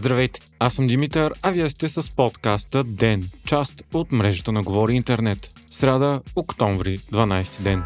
Здравейте, 0.00 0.40
аз 0.58 0.74
съм 0.74 0.86
Димитър, 0.86 1.32
а 1.42 1.50
вие 1.50 1.70
сте 1.70 1.88
с 1.88 2.16
подкаста 2.16 2.84
ДЕН, 2.84 3.22
част 3.46 3.82
от 3.94 4.12
мрежата 4.12 4.52
на 4.52 4.62
Говори 4.62 4.94
Интернет. 4.94 5.52
Сряда, 5.70 6.20
октомври, 6.36 6.98
12 6.98 7.62
ден. 7.62 7.82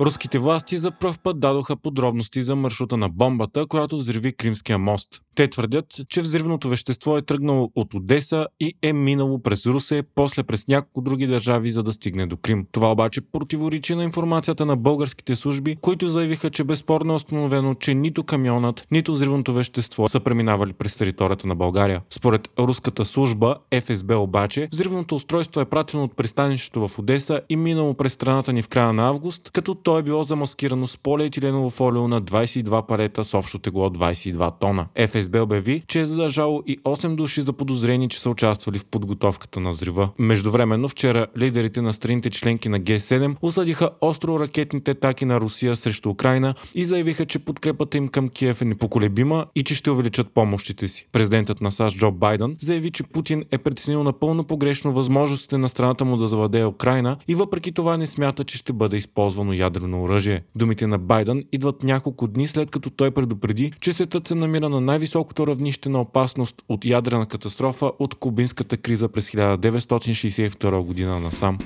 Руските 0.00 0.38
власти 0.38 0.76
за 0.76 0.90
пръв 0.90 1.18
път 1.18 1.40
дадоха 1.40 1.76
подробности 1.76 2.42
за 2.42 2.56
маршрута 2.56 2.96
на 2.96 3.08
бомбата, 3.08 3.66
която 3.66 3.96
взриви 3.96 4.32
Кримския 4.32 4.78
мост. 4.78 5.08
Те 5.34 5.50
твърдят, 5.50 5.86
че 6.08 6.20
взривното 6.20 6.68
вещество 6.68 7.16
е 7.16 7.22
тръгнало 7.22 7.70
от 7.74 7.94
Одеса 7.94 8.46
и 8.60 8.74
е 8.82 8.92
минало 8.92 9.42
през 9.42 9.66
Русе, 9.66 10.02
после 10.14 10.42
през 10.42 10.68
няколко 10.68 11.00
други 11.00 11.26
държави, 11.26 11.70
за 11.70 11.82
да 11.82 11.92
стигне 11.92 12.26
до 12.26 12.36
Крим. 12.36 12.66
Това 12.72 12.92
обаче 12.92 13.20
противоречи 13.20 13.94
на 13.94 14.04
информацията 14.04 14.66
на 14.66 14.76
българските 14.76 15.36
служби, 15.36 15.76
които 15.80 16.08
заявиха, 16.08 16.50
че 16.50 16.64
безспорно 16.64 17.12
е 17.12 17.16
установено, 17.16 17.74
че 17.74 17.94
нито 17.94 18.24
камионът, 18.24 18.86
нито 18.90 19.12
взривното 19.12 19.52
вещество 19.54 20.08
са 20.08 20.20
преминавали 20.20 20.72
през 20.72 20.96
територията 20.96 21.46
на 21.46 21.54
България. 21.54 22.02
Според 22.10 22.48
руската 22.58 23.04
служба 23.04 23.56
ФСБ 23.80 24.18
обаче, 24.18 24.68
взривното 24.72 25.16
устройство 25.16 25.60
е 25.60 25.64
пратено 25.64 26.04
от 26.04 26.16
пристанището 26.16 26.88
в 26.88 26.98
Одеса 26.98 27.40
и 27.48 27.56
минало 27.56 27.94
през 27.94 28.12
страната 28.12 28.52
ни 28.52 28.62
в 28.62 28.68
края 28.68 28.92
на 28.92 29.08
август, 29.08 29.50
като 29.50 29.74
то 29.74 29.98
е 29.98 30.02
било 30.02 30.24
замаскирано 30.24 30.86
с 30.86 30.96
полиетиленово 30.96 31.70
фолио 31.70 32.08
на 32.08 32.22
22 32.22 32.86
парета 32.86 33.24
с 33.24 33.34
общо 33.34 33.58
тегло 33.58 33.88
22 33.88 34.52
тона. 34.60 34.86
ФСБ 35.08 35.21
обяви, 35.40 35.82
че 35.88 36.00
е 36.00 36.04
задържало 36.04 36.62
и 36.66 36.78
8 36.78 37.14
души 37.14 37.42
за 37.42 37.52
подозрени, 37.52 38.08
че 38.08 38.20
са 38.20 38.30
участвали 38.30 38.78
в 38.78 38.84
подготовката 38.84 39.60
на 39.60 39.70
взрива. 39.70 40.08
Междувременно 40.18 40.88
вчера 40.88 41.26
лидерите 41.38 41.82
на 41.82 41.92
страните 41.92 42.30
членки 42.30 42.68
на 42.68 42.80
Г7 42.80 43.36
осъдиха 43.42 43.90
остро 44.00 44.40
ракетните 44.40 44.90
атаки 44.90 45.24
на 45.24 45.40
Русия 45.40 45.76
срещу 45.76 46.10
Украина 46.10 46.54
и 46.74 46.84
заявиха, 46.84 47.26
че 47.26 47.38
подкрепата 47.38 47.96
им 47.96 48.08
към 48.08 48.28
Киев 48.28 48.62
е 48.62 48.64
непоколебима 48.64 49.46
и 49.54 49.62
че 49.62 49.74
ще 49.74 49.90
увеличат 49.90 50.34
помощите 50.34 50.88
си. 50.88 51.06
Президентът 51.12 51.60
на 51.60 51.70
САЩ 51.70 51.98
Джо 51.98 52.10
Байден 52.10 52.56
заяви, 52.60 52.90
че 52.90 53.02
Путин 53.02 53.44
е 53.50 53.58
преценил 53.58 54.02
напълно 54.02 54.44
погрешно 54.44 54.92
възможностите 54.92 55.58
на 55.58 55.68
страната 55.68 56.04
му 56.04 56.16
да 56.16 56.28
завладее 56.28 56.66
Украина 56.66 57.16
и 57.28 57.34
въпреки 57.34 57.72
това 57.72 57.96
не 57.96 58.06
смята, 58.06 58.44
че 58.44 58.58
ще 58.58 58.72
бъде 58.72 58.96
използвано 58.96 59.52
ядрено 59.52 60.02
оръжие. 60.02 60.42
Думите 60.56 60.86
на 60.86 60.98
Байден 60.98 61.44
идват 61.52 61.82
няколко 61.82 62.26
дни 62.26 62.48
след 62.48 62.70
като 62.70 62.90
той 62.90 63.10
предупреди, 63.10 63.72
че 63.80 63.92
светът 63.92 64.28
се 64.28 64.34
намира 64.34 64.68
на 64.68 64.80
най-високото 65.14 65.46
равнище 65.46 65.88
на 65.88 66.00
опасност 66.00 66.62
от 66.68 66.84
ядрена 66.84 67.26
катастрофа 67.26 67.92
от 67.98 68.14
кубинската 68.14 68.76
криза 68.76 69.08
през 69.08 69.30
1962 69.30 70.84
година 70.84 71.20
насам. 71.20 71.58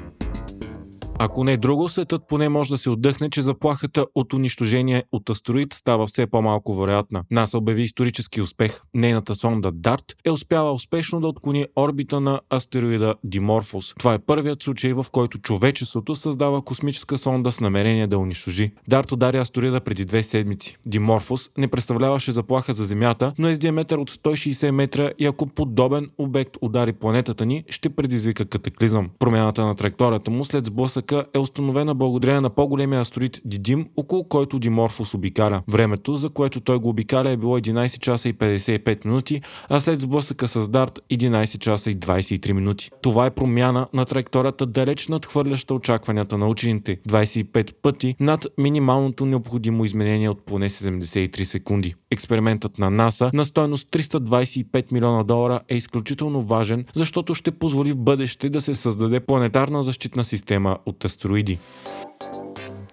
Ако 1.19 1.45
не 1.45 1.53
е 1.53 1.56
друго, 1.56 1.89
светът 1.89 2.22
поне 2.28 2.48
може 2.48 2.70
да 2.70 2.78
се 2.78 2.91
отдъхне, 2.91 3.31
че 3.31 3.42
заплахата 3.42 4.06
от 4.14 4.33
унищожение 4.33 5.05
от 5.12 5.31
астероид 5.31 5.73
става 5.73 6.06
все 6.06 6.27
по-малко 6.27 6.77
вероятна. 6.77 7.23
НАСА 7.31 7.58
обяви 7.58 7.83
исторически 7.83 8.41
успех. 8.41 8.81
Нейната 8.95 9.34
сонда 9.34 9.73
DART 9.73 10.14
е 10.25 10.31
успяла 10.31 10.73
успешно 10.73 11.20
да 11.20 11.27
отклони 11.27 11.67
орбита 11.77 12.20
на 12.20 12.41
астероида 12.50 13.14
Диморфос. 13.25 13.95
Това 13.98 14.14
е 14.14 14.19
първият 14.19 14.62
случай, 14.62 14.92
в 14.92 15.06
който 15.12 15.39
човечеството 15.39 16.14
създава 16.14 16.62
космическа 16.62 17.19
сонда 17.19 17.53
с 17.53 17.61
намерение 17.61 18.06
да 18.06 18.19
унищожи. 18.19 18.73
DART 18.91 19.12
удари 19.12 19.39
астероида 19.39 19.80
преди 19.80 20.05
две 20.05 20.23
седмици. 20.23 20.77
Диморфос 20.86 21.51
не 21.58 21.69
представляваше 21.69 22.33
заплаха 22.33 22.75
за 22.75 22.84
Земята, 22.84 23.33
но 23.39 23.48
е 23.48 23.55
с 23.55 23.58
диаметър 23.58 23.98
от 23.98 24.11
160 24.11 24.70
метра 24.70 25.11
и 25.19 25.27
ако 25.27 25.47
подобен 25.47 26.11
обект 26.19 26.56
удари 26.61 26.92
планетата 26.92 27.47
ни, 27.47 27.64
ще 27.69 27.91
предизвика 27.91 28.45
катаклизъм. 28.45 29.11
Промяната 29.19 29.64
на 29.64 29.75
траекторията 29.75 30.30
му 30.30 30.45
след 30.45 30.67
сблъсък 30.67 31.06
сблъсъка 31.07 31.27
е 31.35 31.39
установена 31.39 31.95
благодарение 31.95 32.41
на 32.41 32.51
по-големия 32.51 33.01
астероид 33.01 33.41
Дидим, 33.45 33.87
около 33.97 34.25
който 34.29 34.59
Диморфос 34.59 35.15
обикаля. 35.15 35.63
Времето, 35.69 36.17
за 36.17 36.31
което 36.31 36.61
той 36.61 36.79
го 36.79 36.89
обикаля 36.89 37.31
е 37.31 37.37
било 37.37 37.59
11 37.59 37.98
часа 37.98 38.29
и 38.29 38.35
55 38.35 39.05
минути, 39.05 39.43
а 39.69 39.81
след 39.81 40.01
сблъсъка 40.01 40.48
с 40.48 40.69
Дарт 40.69 41.01
11 41.11 41.58
часа 41.58 41.91
и 41.91 41.97
23 41.97 42.53
минути. 42.53 42.91
Това 43.03 43.27
е 43.27 43.30
промяна 43.30 43.86
на 43.92 44.05
траекторията 44.05 44.67
далеч 44.67 45.08
надхвърляща 45.08 45.75
очакванията 45.75 46.39
на 46.39 46.48
учените 46.48 46.97
25 47.09 47.75
пъти 47.83 48.17
над 48.20 48.47
минималното 48.59 49.27
необходимо 49.27 49.85
изменение 49.85 50.30
от 50.30 50.47
поне 50.47 50.69
73 50.69 51.45
секунди. 51.45 51.95
Експериментът 52.11 52.79
на 52.79 52.91
НАСА 52.91 53.30
на 53.35 53.45
стойност 53.45 53.89
325 53.89 54.92
милиона 54.92 55.23
долара 55.23 55.61
е 55.69 55.77
изключително 55.77 56.42
важен, 56.42 56.85
защото 56.95 57.35
ще 57.35 57.51
позволи 57.51 57.92
в 57.92 57.97
бъдеще 57.97 58.48
да 58.48 58.61
се 58.61 58.75
създаде 58.75 59.20
планетарна 59.20 59.83
защитна 59.83 60.25
система 60.25 60.79
от 60.86 60.95
астероиди. 61.05 61.58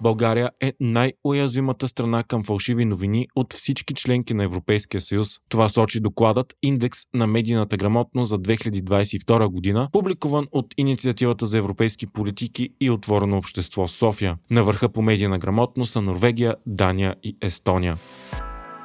България 0.01 0.49
е 0.61 0.73
най-уязвимата 0.79 1.87
страна 1.87 2.23
към 2.23 2.43
фалшиви 2.43 2.85
новини 2.85 3.27
от 3.35 3.53
всички 3.53 3.93
членки 3.93 4.33
на 4.33 4.43
Европейския 4.43 5.01
съюз. 5.01 5.29
Това 5.49 5.69
сочи 5.69 5.99
докладът 5.99 6.53
Индекс 6.61 6.99
на 7.13 7.27
медийната 7.27 7.77
грамотност 7.77 8.29
за 8.29 8.39
2022 8.39 9.47
година, 9.47 9.89
публикуван 9.91 10.47
от 10.51 10.73
Инициативата 10.77 11.47
за 11.47 11.57
европейски 11.57 12.07
политики 12.07 12.69
и 12.81 12.89
отворено 12.89 13.37
общество 13.37 13.87
София. 13.87 14.37
На 14.51 14.63
върха 14.63 14.89
по 14.89 15.01
медийна 15.01 15.39
грамотност 15.39 15.91
са 15.91 16.01
Норвегия, 16.01 16.55
Дания 16.65 17.15
и 17.23 17.37
Естония. 17.41 17.97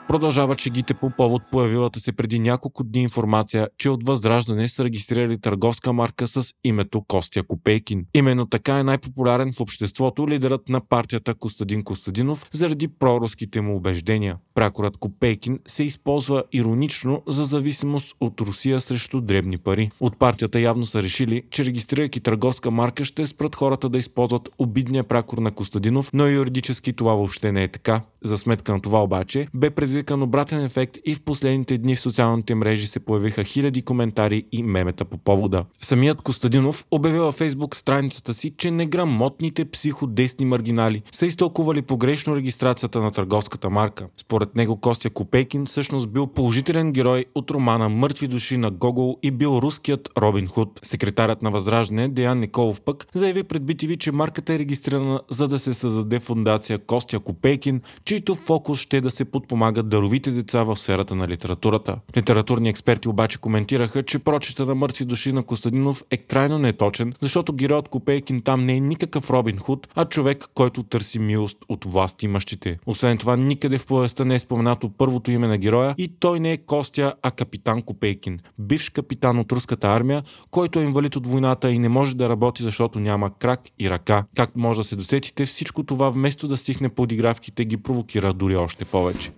Продължава 0.09 0.57
чегите 0.57 0.95
по 0.95 1.11
повод 1.11 1.43
появилата 1.51 2.01
се 2.01 2.13
преди 2.13 2.39
няколко 2.39 2.85
дни 2.85 3.03
информация, 3.03 3.69
че 3.79 3.91
от 3.91 4.05
Възраждане 4.05 4.69
са 4.69 4.85
регистрирали 4.85 5.41
търговска 5.41 5.93
марка 5.93 6.29
с 6.29 6.53
името 6.65 7.03
Костя 7.09 7.43
Копейкин. 7.43 8.07
Именно 8.15 8.47
така 8.47 8.79
е 8.79 8.83
най-популярен 8.83 9.53
в 9.53 9.61
обществото 9.61 10.29
лидерът 10.29 10.69
на 10.69 10.81
партията 10.81 11.35
Костадин 11.35 11.85
Костадинов 11.85 12.47
заради 12.53 12.89
проруските 12.89 13.61
му 13.61 13.77
убеждения. 13.77 14.37
Пракорът 14.55 14.97
Копейкин 14.97 15.59
се 15.67 15.83
използва 15.83 16.45
иронично 16.53 17.23
за 17.27 17.45
зависимост 17.45 18.17
от 18.21 18.41
Русия 18.41 18.81
срещу 18.81 19.21
дребни 19.21 19.59
пари. 19.59 19.91
От 20.01 20.19
партията 20.19 20.61
явно 20.61 20.85
са 20.85 21.03
решили, 21.03 21.43
че 21.51 21.65
регистрирайки 21.65 22.21
търговска 22.21 22.71
марка 22.71 23.05
ще 23.05 23.27
спрат 23.27 23.57
хората 23.57 23.89
да 23.89 23.99
използват 23.99 24.49
обидния 24.59 25.05
пракор 25.05 25.39
на 25.39 25.51
Костадинов, 25.51 26.11
но 26.13 26.27
юридически 26.27 26.93
това 26.93 27.15
въобще 27.15 27.53
не 27.53 27.63
е 27.63 27.69
така. 27.69 28.03
За 28.25 28.39
сметка 28.39 28.73
на 28.73 28.81
това 28.81 29.03
обаче 29.03 29.47
бе 29.55 29.71
предизвикан 29.71 30.23
обратен 30.23 30.65
ефект 30.65 30.97
и 31.05 31.15
в 31.15 31.23
последните 31.23 31.79
дни 31.79 31.97
в 31.97 32.01
социалните 32.01 32.55
мрежи 32.55 32.87
се 32.87 33.01
появиха 33.01 33.45
хиляди 33.45 33.83
коментари 33.83 34.45
и 34.53 34.63
мемета 34.63 35.05
по 35.05 35.19
повода. 35.19 35.65
Самият 35.81 36.23
Костадинов 36.23 36.85
обявил 36.91 37.23
във 37.23 37.35
фейсбук 37.35 37.77
страницата 37.77 38.35
си, 38.35 38.55
че 38.57 38.71
неграмотните 38.71 39.65
психодесни 39.65 40.45
маргинали 40.45 41.03
са 41.13 41.27
изтълкували 41.27 41.83
погрешно 41.83 42.37
регистрацията 42.37 43.01
на 43.01 43.11
търговската 43.11 43.71
марка. 43.71 44.09
Според 44.17 44.57
него 44.57 44.81
Костя 44.81 45.11
Копейкин 45.11 45.67
всъщност 45.67 46.11
бил 46.11 46.27
положителен 46.27 46.93
герой 46.93 47.25
от 47.35 47.51
романа 47.51 47.89
Мъртви 47.89 48.29
души 48.29 48.57
на 48.57 48.71
Гогол 48.71 49.19
и 49.23 49.31
бил 49.31 49.61
руският 49.63 50.09
Робин 50.19 50.47
Худ. 50.47 50.81
Секретарят 50.83 51.43
на 51.43 51.51
Възраждане 51.51 52.09
Деян 52.09 52.41
Николов 52.41 52.81
пък 52.81 53.07
заяви 53.15 53.43
пред 53.43 53.63
BTV, 53.63 53.99
че 53.99 54.13
марката 54.13 54.55
е 54.55 54.59
регистрирана 54.59 55.21
за 55.31 55.49
да 55.49 55.59
се 55.59 55.75
създаде 55.75 56.21
фундация 56.21 56.79
Костя 56.79 57.21
Копейкин, 57.21 57.81
чийто 58.09 58.35
фокус 58.35 58.81
ще 58.81 58.97
е 58.97 59.01
да 59.01 59.11
се 59.11 59.25
подпомагат 59.25 59.89
даровите 59.89 60.31
деца 60.31 60.63
в 60.63 60.77
сферата 60.77 61.15
на 61.15 61.29
литературата. 61.29 61.99
Литературни 62.17 62.69
експерти 62.69 63.09
обаче 63.09 63.39
коментираха, 63.39 64.03
че 64.03 64.19
прочета 64.19 64.67
на 64.67 64.75
мъртви 64.75 65.05
души 65.05 65.33
на 65.33 65.43
Костадинов 65.43 66.05
е 66.11 66.17
крайно 66.17 66.59
неточен, 66.59 67.15
защото 67.21 67.53
героят 67.53 67.89
Копейкин 67.89 68.43
там 68.43 68.65
не 68.65 68.77
е 68.77 68.81
никакъв 68.81 69.31
Робин 69.31 69.59
Худ, 69.59 69.89
а 69.95 70.05
човек, 70.05 70.45
който 70.55 70.83
търси 70.83 71.19
милост 71.19 71.59
от 71.69 71.85
власт 71.85 72.23
имащите. 72.23 72.79
Освен 72.87 73.19
това, 73.19 73.37
никъде 73.37 73.79
в 73.79 73.87
повестта 73.87 74.25
не 74.25 74.35
е 74.35 74.39
споменато 74.39 74.89
първото 74.89 75.31
име 75.31 75.47
на 75.47 75.59
героя 75.59 75.95
и 75.99 76.09
той 76.21 76.41
не 76.41 76.53
е 76.53 76.57
Костя, 76.57 77.15
а 77.23 77.31
капитан 77.31 77.83
Копейкин, 77.83 78.39
бивш 78.59 78.91
капитан 78.91 79.39
от 79.39 79.53
руската 79.53 79.89
армия, 79.89 80.23
който 80.51 80.81
е 80.81 80.85
инвалид 80.85 81.17
от 81.17 81.27
войната 81.27 81.71
и 81.71 81.79
не 81.79 81.89
може 81.89 82.17
да 82.17 82.29
работи, 82.29 82.63
защото 82.63 83.01
няма 83.01 83.31
крак 83.39 83.61
и 83.79 83.91
ръка. 83.91 84.25
Как 84.37 84.57
може 84.57 84.81
да 84.81 84.85
се 84.85 84.97
досетите, 84.97 85.47
всичко 85.47 85.83
това 85.83 86.11
вместо 86.11 86.49
да 86.49 86.57
стихне 86.57 86.89
подигравките 86.89 87.65
ги 87.65 87.77
провокира 87.77 87.98
провокира 87.99 88.33
дори 88.33 88.57
още 88.57 88.85
повече. 88.85 89.33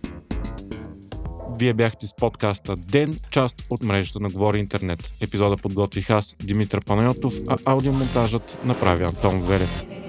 Вие 1.58 1.74
бяхте 1.74 2.06
с 2.06 2.14
подкаста 2.14 2.76
Ден, 2.76 3.16
част 3.30 3.66
от 3.70 3.82
мрежата 3.82 4.20
на 4.20 4.28
Говори 4.28 4.58
Интернет. 4.58 5.12
Епизода 5.20 5.56
подготвих 5.56 6.10
аз, 6.10 6.36
Димитър 6.42 6.84
Панайотов, 6.84 7.34
а 7.48 7.56
аудиомонтажът 7.64 8.58
направи 8.64 9.04
Антон 9.04 9.40
Велев. 9.40 9.99